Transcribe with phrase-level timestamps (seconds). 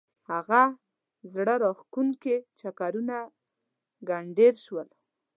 [0.29, 0.61] هغه
[1.33, 3.17] زړه راکښونکي چکرونه
[4.09, 4.87] ګنډېر شول.